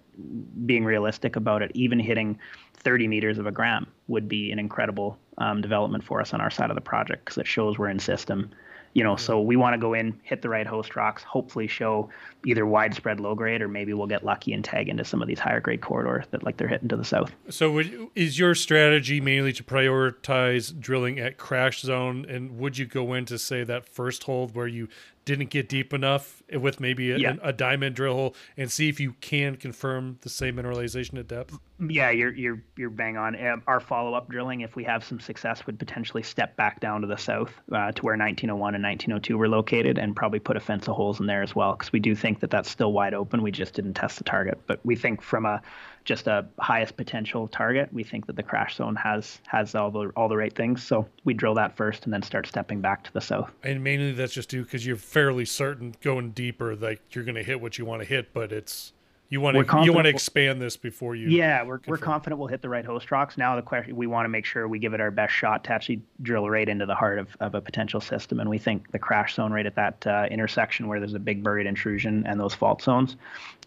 being 0.65 0.85
realistic 0.85 1.35
about 1.35 1.61
it, 1.61 1.71
even 1.73 1.99
hitting 1.99 2.39
30 2.77 3.07
meters 3.07 3.37
of 3.37 3.47
a 3.47 3.51
gram 3.51 3.87
would 4.07 4.29
be 4.29 4.51
an 4.51 4.59
incredible 4.59 5.17
um, 5.37 5.61
development 5.61 6.03
for 6.03 6.21
us 6.21 6.33
on 6.33 6.41
our 6.41 6.51
side 6.51 6.69
of 6.69 6.75
the 6.75 6.81
project 6.81 7.25
because 7.25 7.37
it 7.37 7.47
shows 7.47 7.77
we're 7.77 7.89
in 7.89 7.99
system 7.99 8.51
you 8.95 9.03
know, 9.03 9.17
so 9.17 9.41
we 9.41 9.57
want 9.57 9.73
to 9.73 9.77
go 9.77 9.93
in, 9.93 10.17
hit 10.23 10.41
the 10.41 10.47
right 10.47 10.65
host 10.65 10.95
rocks, 10.95 11.21
hopefully 11.21 11.67
show 11.67 12.09
either 12.45 12.65
widespread 12.65 13.19
low 13.19 13.35
grade 13.35 13.61
or 13.61 13.67
maybe 13.67 13.93
we'll 13.93 14.07
get 14.07 14.23
lucky 14.23 14.53
and 14.53 14.63
tag 14.63 14.87
into 14.87 15.03
some 15.03 15.21
of 15.21 15.27
these 15.27 15.37
higher 15.37 15.59
grade 15.59 15.81
corridors 15.81 16.25
that 16.31 16.43
like 16.43 16.55
they're 16.55 16.69
hitting 16.69 16.87
to 16.87 16.95
the 16.95 17.03
south. 17.03 17.35
So 17.49 17.71
would, 17.73 18.07
is 18.15 18.39
your 18.39 18.55
strategy 18.55 19.19
mainly 19.19 19.51
to 19.51 19.63
prioritize 19.65 20.79
drilling 20.79 21.19
at 21.19 21.37
crash 21.37 21.81
zone 21.81 22.25
and 22.29 22.57
would 22.57 22.77
you 22.77 22.85
go 22.85 23.13
in 23.13 23.25
to 23.25 23.37
say 23.37 23.65
that 23.65 23.85
first 23.85 24.23
hold 24.23 24.55
where 24.55 24.67
you 24.67 24.87
didn't 25.25 25.49
get 25.49 25.67
deep 25.67 25.93
enough 25.93 26.43
with 26.53 26.79
maybe 26.79 27.11
a, 27.11 27.17
yeah. 27.17 27.35
a, 27.41 27.51
diamond 27.51 27.95
drill 27.95 28.13
hole 28.13 28.35
and 28.55 28.71
see 28.71 28.89
if 28.89 28.99
you 28.99 29.13
can 29.21 29.55
confirm 29.55 30.19
the 30.21 30.29
same 30.29 30.55
mineralization 30.55 31.19
at 31.19 31.27
depth? 31.27 31.57
Yeah, 31.79 32.11
you're 32.11 32.33
you're 32.33 32.61
you're 32.77 32.91
bang 32.91 33.17
on. 33.17 33.35
Um, 33.45 33.63
our 33.67 33.79
follow 33.79 34.13
up 34.13 34.29
drilling, 34.29 34.61
if 34.61 34.75
we 34.75 34.83
have 34.83 35.03
some 35.03 35.19
success, 35.19 35.65
would 35.65 35.79
potentially 35.79 36.23
step 36.23 36.55
back 36.55 36.79
down 36.79 37.01
to 37.01 37.07
the 37.07 37.17
south 37.17 37.51
uh, 37.71 37.91
to 37.91 38.01
where 38.03 38.15
1901 38.15 38.75
and 38.75 38.83
1902 38.83 39.37
were 39.37 39.49
located, 39.49 39.97
and 39.97 40.15
probably 40.15 40.39
put 40.39 40.55
a 40.55 40.59
fence 40.59 40.87
of 40.87 40.95
holes 40.95 41.19
in 41.19 41.25
there 41.25 41.41
as 41.41 41.55
well, 41.55 41.73
because 41.73 41.91
we 41.91 41.99
do 41.99 42.15
think 42.15 42.39
that 42.39 42.51
that's 42.51 42.69
still 42.69 42.93
wide 42.93 43.13
open. 43.13 43.41
We 43.41 43.51
just 43.51 43.73
didn't 43.73 43.95
test 43.95 44.19
the 44.19 44.23
target, 44.23 44.61
but 44.67 44.79
we 44.85 44.95
think 44.95 45.21
from 45.21 45.45
a 45.45 45.61
just 46.05 46.27
a 46.27 46.45
highest 46.59 46.95
potential 46.95 47.47
target. 47.47 47.91
We 47.91 48.03
think 48.03 48.27
that 48.27 48.35
the 48.35 48.43
crash 48.43 48.75
zone 48.77 48.95
has 48.95 49.39
has 49.47 49.75
all 49.75 49.91
the 49.91 50.11
all 50.15 50.29
the 50.29 50.37
right 50.37 50.55
things. 50.55 50.83
So 50.83 51.07
we 51.23 51.33
drill 51.33 51.55
that 51.55 51.75
first 51.75 52.05
and 52.05 52.13
then 52.13 52.21
start 52.21 52.47
stepping 52.47 52.79
back 52.79 53.03
to 53.05 53.13
the 53.13 53.21
south. 53.21 53.51
And 53.63 53.83
mainly 53.83 54.13
that's 54.13 54.33
just 54.33 54.49
due 54.49 54.63
because 54.63 54.85
you're 54.85 54.95
fairly 54.95 55.45
certain 55.45 55.95
going 56.01 56.31
deeper 56.31 56.75
like 56.75 57.01
you're 57.11 57.23
going 57.23 57.35
to 57.35 57.43
hit 57.43 57.59
what 57.59 57.77
you 57.77 57.85
want 57.85 58.01
to 58.01 58.07
hit, 58.07 58.33
but 58.33 58.51
it's 58.51 58.93
you 59.29 59.41
want 59.41 59.55
to 59.55 59.83
you 59.83 59.93
want 59.93 60.05
to 60.05 60.09
expand 60.09 60.61
this 60.61 60.77
before 60.77 61.15
you. 61.15 61.27
Yeah, 61.29 61.63
we're 61.63 61.77
confirm. 61.77 61.91
we're 61.91 61.97
confident 61.97 62.39
we'll 62.39 62.47
hit 62.47 62.61
the 62.61 62.69
right 62.69 62.85
host 62.85 63.11
rocks. 63.11 63.37
Now 63.37 63.55
the 63.55 63.61
question 63.61 63.95
we 63.95 64.07
want 64.07 64.25
to 64.25 64.29
make 64.29 64.45
sure 64.45 64.67
we 64.67 64.79
give 64.79 64.93
it 64.93 65.01
our 65.01 65.11
best 65.11 65.33
shot 65.33 65.63
to 65.65 65.71
actually 65.71 66.01
drill 66.21 66.49
right 66.49 66.67
into 66.67 66.85
the 66.85 66.95
heart 66.95 67.17
of, 67.17 67.35
of 67.39 67.55
a 67.55 67.61
potential 67.61 68.01
system, 68.01 68.39
and 68.39 68.49
we 68.49 68.57
think 68.57 68.91
the 68.91 68.99
crash 68.99 69.35
zone 69.35 69.51
right 69.51 69.65
at 69.65 69.75
that 69.75 70.05
uh, 70.05 70.27
intersection 70.29 70.87
where 70.87 70.99
there's 70.99 71.13
a 71.13 71.19
big 71.19 71.43
buried 71.43 71.65
intrusion 71.65 72.25
and 72.27 72.39
those 72.39 72.53
fault 72.53 72.81
zones 72.81 73.15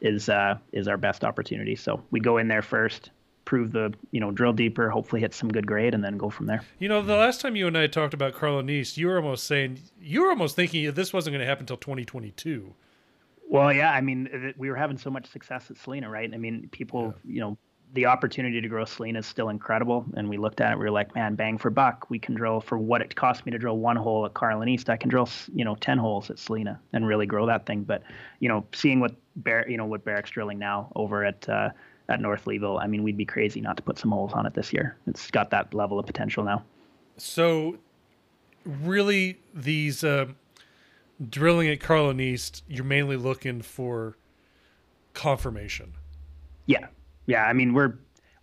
is 0.00 0.28
uh, 0.28 0.56
is 0.72 0.86
our 0.86 0.96
best 0.96 1.24
opportunity. 1.24 1.74
So 1.74 2.02
we 2.10 2.20
go 2.20 2.38
in 2.38 2.48
there 2.48 2.62
first, 2.62 3.10
prove 3.44 3.72
the 3.72 3.92
you 4.10 4.20
know 4.20 4.30
drill 4.30 4.52
deeper, 4.52 4.90
hopefully 4.90 5.20
hit 5.20 5.34
some 5.34 5.48
good 5.48 5.66
grade, 5.66 5.94
and 5.94 6.04
then 6.04 6.18
go 6.18 6.30
from 6.30 6.46
there. 6.46 6.62
You 6.78 6.88
know, 6.88 7.02
the 7.02 7.16
last 7.16 7.40
time 7.40 7.56
you 7.56 7.66
and 7.66 7.76
I 7.76 7.86
talked 7.86 8.14
about 8.14 8.34
Carlin 8.34 8.70
East, 8.70 8.96
you 8.96 9.08
were 9.08 9.16
almost 9.16 9.44
saying 9.44 9.80
you 10.00 10.22
were 10.22 10.28
almost 10.28 10.54
thinking 10.54 10.92
this 10.92 11.12
wasn't 11.12 11.34
going 11.34 11.40
to 11.40 11.46
happen 11.46 11.62
until 11.62 11.78
2022. 11.78 12.74
Well, 13.48 13.72
yeah, 13.72 13.92
I 13.92 14.02
mean, 14.02 14.54
we 14.58 14.68
were 14.68 14.76
having 14.76 14.98
so 14.98 15.10
much 15.10 15.26
success 15.26 15.70
at 15.70 15.78
Selena, 15.78 16.10
right? 16.10 16.30
I 16.32 16.36
mean, 16.36 16.68
people, 16.70 17.14
yeah. 17.24 17.34
you 17.34 17.40
know, 17.40 17.58
the 17.94 18.04
opportunity 18.04 18.60
to 18.60 18.68
grow 18.68 18.84
Selena 18.84 19.20
is 19.20 19.26
still 19.26 19.48
incredible. 19.48 20.04
And 20.14 20.28
we 20.28 20.36
looked 20.36 20.60
at 20.60 20.72
it, 20.72 20.78
we 20.78 20.84
were 20.84 20.90
like, 20.90 21.14
man, 21.14 21.34
bang 21.34 21.56
for 21.56 21.70
buck, 21.70 22.10
we 22.10 22.18
can 22.18 22.34
drill 22.34 22.60
for 22.60 22.76
what 22.76 23.00
it 23.00 23.16
cost 23.16 23.46
me 23.46 23.52
to 23.52 23.58
drill 23.58 23.78
one 23.78 23.96
hole 23.96 24.26
at 24.26 24.34
Carlin 24.34 24.68
East. 24.68 24.90
I 24.90 24.98
can 24.98 25.08
drill, 25.08 25.28
you 25.54 25.64
know, 25.64 25.74
ten 25.76 25.96
holes 25.96 26.28
at 26.28 26.38
Selena 26.38 26.78
and 26.92 27.06
really 27.06 27.24
grow 27.24 27.46
that 27.46 27.64
thing. 27.64 27.84
But 27.84 28.02
you 28.40 28.48
know, 28.48 28.66
seeing 28.74 29.00
what 29.00 29.14
Bear, 29.36 29.68
you 29.70 29.76
know, 29.76 29.86
what 29.86 30.04
Barrick's 30.04 30.30
drilling 30.30 30.58
now 30.58 30.92
over 30.96 31.24
at 31.24 31.48
uh, 31.48 31.70
at 32.10 32.20
North 32.20 32.44
Leeville, 32.44 32.78
I 32.82 32.86
mean, 32.86 33.02
we'd 33.02 33.16
be 33.16 33.24
crazy 33.24 33.60
not 33.60 33.76
to 33.76 33.82
put 33.82 33.98
some 33.98 34.10
holes 34.10 34.32
on 34.32 34.44
it 34.46 34.54
this 34.54 34.72
year. 34.72 34.96
It's 35.06 35.30
got 35.30 35.50
that 35.50 35.72
level 35.72 35.98
of 35.98 36.06
potential 36.06 36.44
now. 36.44 36.64
So, 37.16 37.78
really, 38.64 39.40
these. 39.54 40.04
Uh 40.04 40.26
drilling 41.28 41.68
at 41.68 41.80
Carlin 41.80 42.20
East, 42.20 42.64
you're 42.68 42.84
mainly 42.84 43.16
looking 43.16 43.62
for 43.62 44.16
confirmation. 45.14 45.94
Yeah, 46.66 46.86
yeah. 47.26 47.44
I 47.44 47.52
mean, 47.52 47.74
we're 47.74 47.94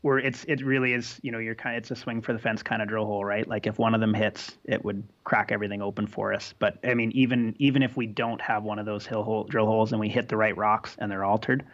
we're 0.02 0.20
it's 0.20 0.44
it 0.46 0.64
really 0.64 0.94
is. 0.94 1.20
You 1.24 1.32
know, 1.32 1.40
you're 1.40 1.56
kind. 1.56 1.76
Of, 1.76 1.82
it's 1.82 1.92
a 1.92 1.96
swing 1.96 2.22
for 2.22 2.34
the 2.34 2.40
fence 2.40 2.62
kind 2.62 2.82
of 2.82 2.88
drill 2.88 3.06
hole, 3.06 3.24
right? 3.24 3.48
Like 3.48 3.68
if 3.68 3.80
one 3.80 3.96
of 3.96 4.02
them 4.02 4.14
hits, 4.14 4.58
it 4.66 4.84
would 4.84 5.04
crack 5.24 5.52
everything 5.52 5.82
open 5.82 6.08
for 6.08 6.34
us. 6.34 6.54
But 6.60 6.78
I 6.84 6.94
mean, 6.94 7.12
even 7.14 7.56
even 7.60 7.82
if 7.82 7.96
we 7.96 8.06
don't 8.06 8.42
have 8.42 8.64
one 8.64 8.80
of 8.80 8.86
those 8.86 9.06
hill 9.06 9.24
hole 9.24 9.46
drill 9.46 9.66
holes 9.66 9.92
and 9.92 10.00
we 10.00 10.10
hit 10.10 10.28
the 10.28 10.38
right 10.38 10.56
rocks 10.56 10.96
and 11.00 11.12
they're 11.12 11.24
altered, 11.24 11.66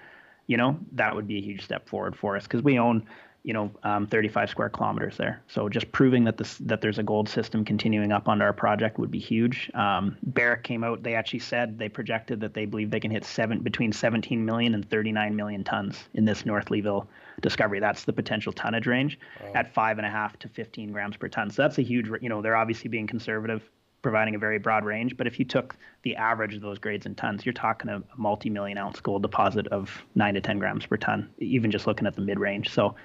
you 0.47 0.57
know, 0.57 0.77
that 0.93 1.15
would 1.15 1.27
be 1.27 1.37
a 1.37 1.41
huge 1.41 1.63
step 1.63 1.89
forward 1.89 2.15
for 2.15 2.37
us 2.37 2.43
because 2.43 2.61
we 2.61 2.79
own 2.79 3.05
you 3.43 3.53
know, 3.53 3.71
um, 3.83 4.05
35 4.05 4.49
square 4.49 4.69
kilometers 4.69 5.17
there. 5.17 5.41
So 5.47 5.67
just 5.67 5.91
proving 5.91 6.23
that 6.25 6.37
this 6.37 6.57
that 6.57 6.81
there's 6.81 6.99
a 6.99 7.03
gold 7.03 7.27
system 7.27 7.65
continuing 7.65 8.11
up 8.11 8.27
onto 8.27 8.43
our 8.43 8.53
project 8.53 8.99
would 8.99 9.09
be 9.09 9.19
huge. 9.19 9.71
Um, 9.73 10.17
Barrick 10.21 10.63
came 10.63 10.83
out; 10.83 11.01
they 11.01 11.15
actually 11.15 11.39
said 11.39 11.79
they 11.79 11.89
projected 11.89 12.39
that 12.41 12.53
they 12.53 12.65
believe 12.65 12.91
they 12.91 12.99
can 12.99 13.11
hit 13.11 13.25
seven 13.25 13.59
between 13.59 13.91
17 13.91 14.45
million 14.45 14.75
and 14.75 14.87
39 14.89 15.35
million 15.35 15.63
tons 15.63 16.03
in 16.13 16.25
this 16.25 16.45
North 16.45 16.67
Leeville 16.67 17.07
discovery. 17.41 17.79
That's 17.79 18.03
the 18.03 18.13
potential 18.13 18.53
tonnage 18.53 18.85
range 18.85 19.19
wow. 19.43 19.51
at 19.55 19.73
five 19.73 19.97
and 19.97 20.05
a 20.05 20.11
half 20.11 20.37
to 20.39 20.47
15 20.47 20.91
grams 20.91 21.17
per 21.17 21.27
ton. 21.27 21.49
So 21.49 21.63
that's 21.63 21.79
a 21.79 21.83
huge. 21.83 22.09
You 22.21 22.29
know, 22.29 22.41
they're 22.41 22.55
obviously 22.55 22.89
being 22.89 23.07
conservative 23.07 23.67
providing 24.01 24.35
a 24.35 24.39
very 24.39 24.57
broad 24.57 24.83
range. 24.83 25.15
But 25.17 25.27
if 25.27 25.39
you 25.39 25.45
took 25.45 25.75
the 26.03 26.15
average 26.15 26.55
of 26.55 26.61
those 26.61 26.79
grades 26.79 27.05
in 27.05 27.15
tons, 27.15 27.45
you're 27.45 27.53
talking 27.53 27.89
a, 27.89 28.01
multi-million 28.17 28.77
ounce 28.77 28.99
gold 28.99 29.21
deposit 29.21 29.67
of 29.67 30.03
nine 30.15 30.33
to 30.33 30.41
ten 30.41 30.59
grams 30.59 30.85
per 30.85 30.97
ton, 30.97 31.29
even 31.39 31.71
just 31.71 31.87
looking 31.87 32.07
at 32.07 32.15
the 32.15 32.21
mid-range. 32.21 32.69
So 32.69 32.95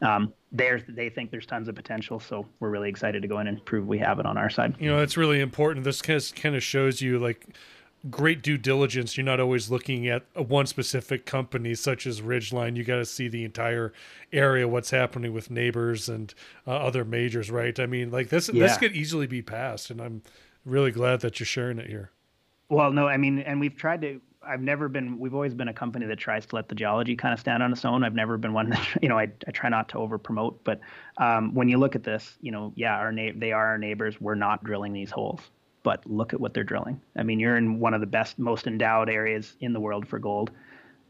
yeah. 0.00 0.16
um, 0.16 0.32
they 0.52 1.10
think 1.10 1.30
there's 1.30 1.46
tons 1.46 1.68
of 1.68 1.74
potential. 1.74 2.20
So 2.20 2.46
we're 2.60 2.70
really 2.70 2.88
excited 2.88 3.22
to 3.22 3.28
go 3.28 3.40
in 3.40 3.48
and 3.48 3.64
prove 3.64 3.86
we 3.86 3.98
have 3.98 4.18
it 4.18 4.26
on 4.26 4.38
our 4.38 4.50
side. 4.50 4.76
You 4.78 4.90
know, 4.90 5.00
it's 5.00 5.16
really 5.16 5.40
important. 5.40 5.84
This 5.84 6.00
kind 6.00 6.54
of 6.54 6.62
shows 6.62 7.00
you 7.00 7.18
like 7.18 7.46
great 8.10 8.42
due 8.42 8.58
diligence. 8.58 9.16
You're 9.16 9.24
not 9.24 9.40
always 9.40 9.70
looking 9.70 10.08
at 10.08 10.24
one 10.34 10.66
specific 10.66 11.26
company, 11.26 11.74
such 11.74 12.06
as 12.06 12.20
Ridgeline. 12.20 12.76
You 12.76 12.84
got 12.84 12.96
to 12.96 13.04
see 13.04 13.28
the 13.28 13.44
entire 13.44 13.92
area, 14.32 14.68
what's 14.68 14.90
happening 14.90 15.32
with 15.32 15.50
neighbors 15.50 16.08
and 16.08 16.34
uh, 16.66 16.72
other 16.72 17.04
majors, 17.04 17.50
right? 17.50 17.78
I 17.78 17.86
mean, 17.86 18.10
like 18.10 18.28
this, 18.28 18.50
yeah. 18.52 18.66
this 18.66 18.76
could 18.76 18.92
easily 18.92 19.26
be 19.26 19.42
passed, 19.42 19.90
and 19.90 20.00
I'm 20.00 20.22
really 20.64 20.90
glad 20.90 21.20
that 21.20 21.40
you're 21.40 21.46
sharing 21.46 21.78
it 21.78 21.88
here. 21.88 22.10
Well, 22.68 22.92
no, 22.92 23.06
I 23.06 23.16
mean, 23.16 23.40
and 23.40 23.60
we've 23.60 23.76
tried 23.76 24.02
to. 24.02 24.20
I've 24.46 24.60
never 24.60 24.90
been. 24.90 25.18
We've 25.18 25.34
always 25.34 25.54
been 25.54 25.68
a 25.68 25.74
company 25.74 26.04
that 26.06 26.18
tries 26.18 26.44
to 26.46 26.56
let 26.56 26.68
the 26.68 26.74
geology 26.74 27.16
kind 27.16 27.32
of 27.32 27.40
stand 27.40 27.62
on 27.62 27.72
its 27.72 27.84
own. 27.84 28.04
I've 28.04 28.14
never 28.14 28.36
been 28.36 28.52
one 28.52 28.70
that 28.70 28.86
you 29.02 29.08
know. 29.08 29.18
I, 29.18 29.30
I 29.46 29.50
try 29.52 29.70
not 29.70 29.88
to 29.90 29.98
over 29.98 30.18
promote, 30.18 30.62
but 30.64 30.80
um, 31.16 31.54
when 31.54 31.68
you 31.68 31.78
look 31.78 31.96
at 31.96 32.04
this, 32.04 32.36
you 32.42 32.50
know, 32.50 32.72
yeah, 32.76 32.94
our 32.96 33.10
na- 33.10 33.32
they 33.34 33.52
are 33.52 33.66
our 33.68 33.78
neighbors. 33.78 34.20
We're 34.20 34.34
not 34.34 34.62
drilling 34.62 34.92
these 34.92 35.10
holes 35.10 35.40
but 35.84 36.04
look 36.10 36.32
at 36.32 36.40
what 36.40 36.52
they're 36.52 36.64
drilling. 36.64 37.00
I 37.16 37.22
mean, 37.22 37.38
you're 37.38 37.56
in 37.56 37.78
one 37.78 37.94
of 37.94 38.00
the 38.00 38.06
best, 38.06 38.40
most 38.40 38.66
endowed 38.66 39.08
areas 39.08 39.54
in 39.60 39.72
the 39.72 39.78
world 39.78 40.08
for 40.08 40.18
gold, 40.18 40.50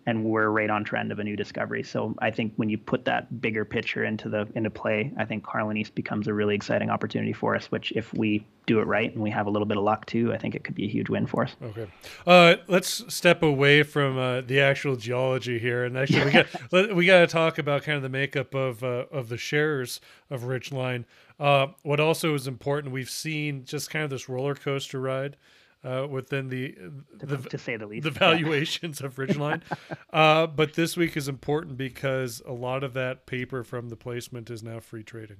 and 0.07 0.25
we're 0.25 0.49
right 0.49 0.71
on 0.71 0.85
trend 0.85 1.13
of 1.13 1.19
a 1.19 1.25
new 1.25 1.37
discovery. 1.37 1.83
So 1.83 2.15
I 2.19 2.31
think 2.31 2.53
when 2.57 2.69
you 2.69 2.77
put 2.77 3.05
that 3.07 3.41
bigger 3.41 3.65
picture 3.65 4.05
into 4.05 4.29
the 4.29 4.47
into 4.55 4.71
play, 4.71 5.13
I 5.17 5.25
think 5.25 5.45
Carlin 5.45 5.77
East 5.77 5.95
becomes 5.95 6.29
a 6.29 6.35
really 6.35 6.55
exciting 6.55 6.91
opportunity 6.91 7.33
for 7.33 7.57
us. 7.57 7.71
Which, 7.71 7.93
if 7.93 8.13
we 8.15 8.47
do 8.67 8.81
it 8.81 8.87
right 8.87 9.13
and 9.13 9.23
we 9.23 9.31
have 9.31 9.47
a 9.47 9.51
little 9.51 9.67
bit 9.67 9.77
of 9.77 9.85
luck 9.85 10.07
too, 10.07 10.33
I 10.33 10.39
think 10.39 10.55
it 10.55 10.65
could 10.65 10.75
be 10.75 10.85
a 10.85 10.89
huge 10.89 11.09
win 11.09 11.27
for 11.27 11.45
us. 11.45 11.57
Okay, 11.63 11.87
uh, 12.27 12.57
let's 12.69 13.15
step 13.15 13.43
away 13.43 13.83
from 13.83 14.19
uh, 14.19 14.41
the 14.43 14.61
actual 14.61 14.97
geology 14.97 15.59
here, 15.59 15.85
and 15.85 15.97
actually 15.97 16.25
we 16.27 16.31
got 16.33 16.47
we 16.95 17.07
got 17.07 17.21
to 17.21 17.27
talk 17.27 17.59
about 17.59 17.83
kind 17.83 17.97
of 17.97 18.03
the 18.03 18.09
makeup 18.09 18.55
of 18.55 18.85
uh, 18.85 19.07
of 19.11 19.29
the 19.29 19.39
shares 19.39 20.01
of 20.31 20.43
Ridgeline. 20.43 21.05
Uh, 21.39 21.69
what 21.83 21.99
also 21.99 22.35
is 22.35 22.47
important, 22.47 22.93
we've 22.93 23.11
seen 23.11 23.65
just 23.65 23.91
kind 23.91 24.05
of 24.05 24.11
this 24.11 24.29
roller 24.29 24.55
coaster 24.55 25.01
ride 25.01 25.37
uh, 25.85 26.07
within 26.09 26.49
the, 26.49 26.75
the 27.15 27.37
to, 27.37 27.59
say 27.59 27.77
the 27.77 27.87
least 27.87 28.05
the 28.05 28.11
valuations 28.11 29.01
yeah. 29.01 29.07
of 29.07 29.15
Ridgeline. 29.17 29.63
uh, 30.13 30.47
but 30.47 30.75
this 30.75 30.97
week 30.97 31.17
is 31.17 31.29
important 31.29 31.77
because 31.77 32.43
a 32.47 32.53
lot 32.53 32.83
of 32.83 32.95
that 32.95 33.27
paper 33.27 33.63
from 33.63 33.89
the 33.91 33.97
placement 33.97 34.51
is 34.51 34.63
now 34.63 34.81
free 34.81 35.03
trading. 35.03 35.39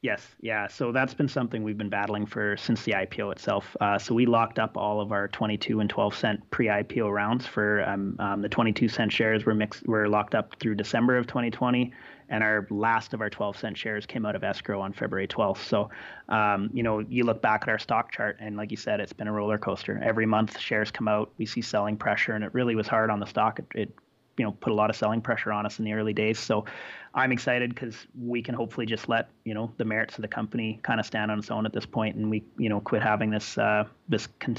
Yes, 0.00 0.24
yeah. 0.40 0.68
So 0.68 0.92
that's 0.92 1.12
been 1.12 1.28
something 1.28 1.64
we've 1.64 1.76
been 1.76 1.88
battling 1.88 2.24
for 2.24 2.56
since 2.56 2.84
the 2.84 2.92
IPO 2.92 3.32
itself. 3.32 3.76
Uh, 3.80 3.98
so 3.98 4.14
we 4.14 4.26
locked 4.26 4.60
up 4.60 4.76
all 4.76 5.00
of 5.00 5.10
our 5.10 5.26
22 5.26 5.80
and 5.80 5.90
12 5.90 6.14
cent 6.14 6.50
pre-IPO 6.50 7.12
rounds 7.12 7.46
for 7.46 7.82
um, 7.82 8.14
um, 8.20 8.40
the 8.40 8.48
22 8.48 8.88
cent 8.88 9.12
shares 9.12 9.44
were 9.44 9.54
mixed 9.54 9.86
were 9.88 10.08
locked 10.08 10.36
up 10.36 10.54
through 10.60 10.76
December 10.76 11.18
of 11.18 11.26
2020, 11.26 11.92
and 12.28 12.42
our 12.44 12.66
last 12.70 13.14
of 13.14 13.20
our 13.20 13.30
12 13.30 13.58
cent 13.58 13.76
shares 13.76 14.06
came 14.06 14.26
out 14.26 14.36
of 14.36 14.44
escrow 14.44 14.80
on 14.80 14.92
February 14.92 15.28
12th. 15.28 15.64
So, 15.64 15.90
um, 16.28 16.70
you 16.72 16.82
know, 16.82 17.00
you 17.00 17.24
look 17.24 17.40
back 17.40 17.62
at 17.62 17.68
our 17.68 17.78
stock 17.78 18.12
chart, 18.12 18.36
and 18.40 18.56
like 18.56 18.70
you 18.70 18.76
said, 18.76 19.00
it's 19.00 19.12
been 19.12 19.28
a 19.28 19.32
roller 19.32 19.58
coaster. 19.58 20.00
Every 20.02 20.26
month, 20.26 20.58
shares 20.58 20.90
come 20.90 21.08
out, 21.08 21.32
we 21.38 21.46
see 21.46 21.62
selling 21.62 21.96
pressure, 21.96 22.32
and 22.32 22.44
it 22.44 22.52
really 22.54 22.74
was 22.74 22.86
hard 22.86 23.10
on 23.10 23.20
the 23.20 23.26
stock. 23.26 23.58
It, 23.58 23.66
it 23.74 23.92
you 24.36 24.44
know 24.44 24.52
put 24.52 24.72
a 24.72 24.74
lot 24.74 24.88
of 24.88 24.96
selling 24.96 25.20
pressure 25.20 25.52
on 25.52 25.66
us 25.66 25.78
in 25.78 25.84
the 25.84 25.92
early 25.92 26.12
days. 26.12 26.38
So 26.38 26.64
I'm 27.14 27.32
excited 27.32 27.74
because 27.74 28.06
we 28.18 28.40
can 28.40 28.54
hopefully 28.54 28.86
just 28.86 29.08
let 29.08 29.28
you 29.44 29.52
know 29.52 29.72
the 29.76 29.84
merits 29.84 30.16
of 30.16 30.22
the 30.22 30.28
company 30.28 30.78
kind 30.82 31.00
of 31.00 31.06
stand 31.06 31.30
on 31.30 31.38
its 31.38 31.50
own 31.50 31.66
at 31.66 31.72
this 31.72 31.86
point, 31.86 32.16
and 32.16 32.30
we 32.30 32.44
you 32.56 32.68
know 32.68 32.80
quit 32.80 33.02
having 33.02 33.30
this 33.30 33.58
uh, 33.58 33.84
this 34.08 34.28
con- 34.38 34.56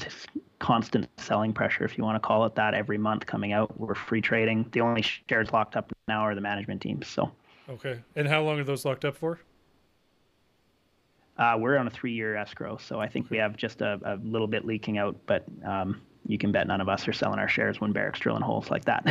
constant 0.58 1.08
selling 1.16 1.52
pressure, 1.52 1.84
if 1.84 1.96
you 1.96 2.04
want 2.04 2.16
to 2.16 2.26
call 2.26 2.44
it 2.44 2.54
that, 2.54 2.74
every 2.74 2.98
month 2.98 3.26
coming 3.26 3.52
out. 3.52 3.78
We're 3.80 3.94
free 3.94 4.20
trading. 4.20 4.68
The 4.72 4.82
only 4.82 5.02
shares 5.02 5.52
locked 5.52 5.76
up 5.76 5.90
now 6.06 6.20
are 6.20 6.34
the 6.34 6.40
management 6.40 6.82
teams. 6.82 7.08
So 7.08 7.32
okay, 7.70 8.00
and 8.16 8.28
how 8.28 8.42
long 8.42 8.58
are 8.58 8.64
those 8.64 8.84
locked 8.84 9.04
up 9.04 9.16
for? 9.16 9.40
Uh, 11.38 11.56
we're 11.58 11.78
on 11.78 11.86
a 11.86 11.90
three-year 11.90 12.36
escrow, 12.36 12.76
so 12.76 13.00
I 13.00 13.08
think 13.08 13.30
we 13.30 13.38
have 13.38 13.56
just 13.56 13.80
a, 13.80 13.98
a 14.04 14.16
little 14.16 14.46
bit 14.46 14.66
leaking 14.66 14.98
out, 14.98 15.16
but 15.26 15.44
um, 15.64 16.02
you 16.26 16.36
can 16.36 16.52
bet 16.52 16.66
none 16.66 16.80
of 16.80 16.88
us 16.88 17.08
are 17.08 17.12
selling 17.12 17.38
our 17.38 17.48
shares 17.48 17.80
when 17.80 17.92
Barrick's 17.92 18.20
drilling 18.20 18.42
holes 18.42 18.70
like 18.70 18.84
that. 18.84 19.04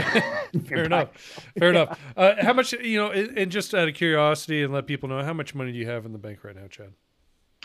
Fair 0.68 0.84
enough. 0.86 1.10
Fair 1.58 1.72
enough. 1.72 2.00
Uh, 2.16 2.34
how 2.39 2.54
much, 2.54 2.72
you 2.74 3.00
know, 3.00 3.12
and 3.12 3.51
just 3.51 3.74
out 3.74 3.88
of 3.88 3.96
curiosity 3.96 4.63
and 4.63 4.72
let 4.72 4.86
people 4.86 5.10
know, 5.10 5.24
how 5.24 5.34
much 5.34 5.56
money 5.56 5.72
do 5.72 5.78
you 5.78 5.88
have 5.88 6.06
in 6.06 6.12
the 6.12 6.20
bank 6.20 6.44
right 6.44 6.56
now, 6.56 6.68
Chad? 6.68 6.94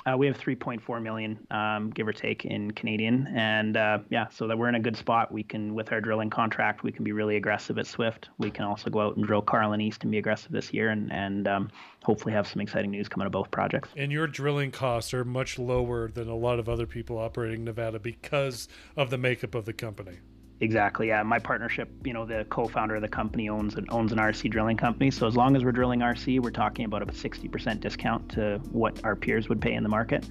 Uh, 0.07 0.17
we 0.17 0.27
have 0.27 0.37
3.4 0.37 1.03
million, 1.03 1.39
um, 1.51 1.89
give 1.91 2.07
or 2.07 2.13
take, 2.13 2.45
in 2.45 2.71
Canadian, 2.73 3.27
and 3.35 3.77
uh, 3.77 3.99
yeah, 4.11 4.29
so 4.29 4.47
that 4.47 4.59
we're 4.59 4.69
in 4.69 4.75
a 4.75 4.81
good 4.81 4.97
spot. 4.97 5.33
We 5.33 5.43
can, 5.43 5.75
with 5.75 5.93
our 5.93 6.01
drilling 6.01 6.29
contract, 6.29 6.83
we 6.83 6.93
can 6.93 7.05
be 7.05 7.13
really 7.13 7.37
aggressive 7.37 7.79
at 7.79 7.87
Swift. 7.87 8.29
We 8.37 8.51
can 8.51 8.67
also 8.67 8.91
go 8.91 9.01
out 9.01 9.17
and 9.17 9.27
drill 9.27 9.41
Carlin 9.41 9.81
East 9.81 10.03
and 10.03 10.11
be 10.11 10.19
aggressive 10.19 10.53
this 10.53 10.75
year, 10.75 10.91
and 10.91 11.11
and 11.11 11.49
um, 11.49 11.71
hopefully 12.03 12.35
have 12.35 12.47
some 12.47 12.61
exciting 12.61 12.91
news 12.91 13.09
coming 13.09 13.25
out 13.25 13.29
of 13.29 13.33
both 13.33 13.51
projects. 13.51 13.89
And 13.97 14.13
your 14.13 14.27
drilling 14.27 14.73
costs 14.73 15.15
are 15.15 15.25
much 15.25 15.59
lower 15.59 16.11
than 16.11 16.29
a 16.29 16.37
lot 16.37 16.59
of 16.59 16.69
other 16.69 16.87
people 16.87 17.17
operating 17.17 17.65
Nevada 17.65 17.99
because 17.99 18.69
of 18.97 19.09
the 19.09 19.19
makeup 19.19 19.55
of 19.55 19.65
the 19.65 19.73
company. 19.73 20.19
Exactly. 20.61 21.09
Yeah, 21.09 21.23
my 21.23 21.39
partnership, 21.39 21.91
you 22.05 22.13
know, 22.13 22.25
the 22.25 22.47
co-founder 22.49 22.97
of 22.97 23.03
the 23.03 23.09
company 23.09 23.49
owns 23.49 23.75
an 23.75 23.87
owns 23.91 24.13
an 24.13 24.19
RC 24.19 24.51
drilling 24.51 24.77
company. 24.77 25.11
So 25.11 25.27
as 25.27 25.37
long 25.37 25.57
as 25.57 25.65
we're 25.65 25.73
drilling 25.73 26.01
RC, 26.01 26.41
we're 26.41 26.51
talking 26.51 26.85
about 26.85 27.03
a 27.03 27.07
60% 27.07 27.81
discount 27.81 28.29
to 28.31 28.61
what 28.71 29.05
our 29.05 29.17
peers 29.17 29.49
would 29.49 29.61
pay 29.61 29.75
in 29.75 29.83
the 29.83 29.89
market. 29.89 30.29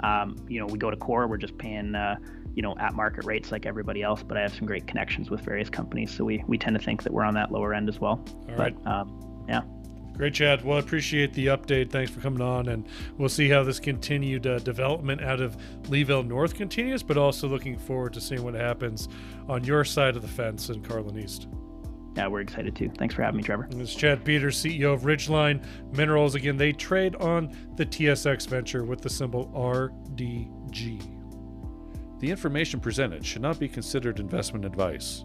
Um, 0.00 0.36
you 0.48 0.60
know, 0.60 0.66
we 0.66 0.78
go 0.78 0.90
to 0.90 0.96
core, 0.96 1.26
we're 1.26 1.38
just 1.38 1.58
paying, 1.58 1.94
uh, 1.94 2.16
you 2.54 2.62
know, 2.62 2.76
at 2.78 2.94
market 2.94 3.24
rates 3.24 3.50
like 3.50 3.66
everybody 3.66 4.02
else. 4.02 4.22
But 4.22 4.36
I 4.36 4.42
have 4.42 4.54
some 4.54 4.66
great 4.66 4.86
connections 4.86 5.28
with 5.28 5.40
various 5.40 5.70
companies, 5.70 6.14
so 6.14 6.24
we 6.24 6.44
we 6.46 6.56
tend 6.56 6.78
to 6.78 6.84
think 6.84 7.02
that 7.02 7.12
we're 7.12 7.24
on 7.24 7.34
that 7.34 7.50
lower 7.50 7.74
end 7.74 7.88
as 7.88 8.00
well. 8.00 8.24
All 8.48 8.54
right. 8.54 8.76
But, 8.84 8.90
um, 8.90 9.08
yeah. 9.20 9.33
Great, 10.16 10.34
Chad. 10.34 10.64
Well, 10.64 10.76
I 10.76 10.80
appreciate 10.80 11.32
the 11.32 11.46
update. 11.46 11.90
Thanks 11.90 12.12
for 12.12 12.20
coming 12.20 12.40
on, 12.40 12.68
and 12.68 12.86
we'll 13.18 13.28
see 13.28 13.48
how 13.48 13.64
this 13.64 13.80
continued 13.80 14.46
uh, 14.46 14.60
development 14.60 15.20
out 15.20 15.40
of 15.40 15.56
Leeville 15.84 16.24
North 16.24 16.54
continues, 16.54 17.02
but 17.02 17.16
also 17.16 17.48
looking 17.48 17.76
forward 17.76 18.12
to 18.12 18.20
seeing 18.20 18.44
what 18.44 18.54
happens 18.54 19.08
on 19.48 19.64
your 19.64 19.84
side 19.84 20.14
of 20.14 20.22
the 20.22 20.28
fence 20.28 20.68
in 20.68 20.82
Carlin 20.82 21.18
East. 21.18 21.48
Yeah, 22.16 22.28
we're 22.28 22.42
excited 22.42 22.76
too. 22.76 22.90
Thanks 22.96 23.12
for 23.12 23.22
having 23.22 23.38
me, 23.38 23.42
Trevor. 23.42 23.66
This 23.70 23.90
is 23.90 23.94
Chad 23.96 24.24
Peters, 24.24 24.62
CEO 24.62 24.94
of 24.94 25.02
Ridgeline 25.02 25.64
Minerals. 25.96 26.36
Again, 26.36 26.56
they 26.56 26.70
trade 26.70 27.16
on 27.16 27.52
the 27.74 27.84
TSX 27.84 28.46
Venture 28.46 28.84
with 28.84 29.00
the 29.00 29.10
symbol 29.10 29.48
RDG. 29.48 31.10
The 32.20 32.30
information 32.30 32.78
presented 32.78 33.26
should 33.26 33.42
not 33.42 33.58
be 33.58 33.68
considered 33.68 34.20
investment 34.20 34.64
advice. 34.64 35.24